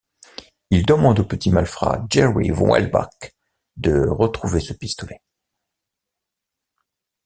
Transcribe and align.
Il 0.71 0.83
demande 0.83 1.19
au 1.19 1.23
petit 1.23 1.51
malfrat 1.51 2.07
Jerry 2.09 2.49
Welbach 2.51 3.35
de 3.77 4.07
retrouver 4.09 4.59
ce 4.59 4.73
pistolet. 4.73 5.21